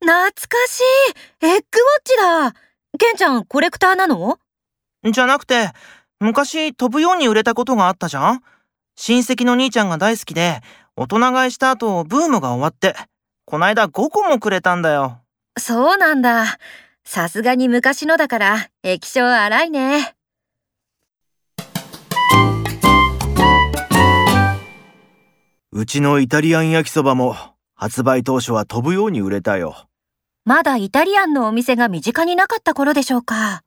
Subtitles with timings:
[0.00, 0.80] 懐かし
[1.42, 1.64] いエッグウォッ
[2.04, 2.52] チだ
[2.98, 4.38] ケンちゃんコレクターなの？
[5.10, 5.70] じゃなくて、
[6.18, 8.42] 昔飛ぶように売れたことがあったじゃん？
[8.96, 10.60] 親戚の兄ちゃんが大好きで、
[10.96, 12.94] 大人買いした後ブームが終わって、
[13.46, 15.20] こないだ5個もくれたんだよ。
[15.58, 16.58] そうなんだ。
[17.04, 20.14] さすがに昔のだから液晶荒いね。
[25.72, 27.36] うちのイタリアン焼きそばも
[27.82, 29.86] 発売当初は飛ぶように売れたよ。
[30.44, 33.62] まだイタリアンのお店が身近になかった頃でしょうか。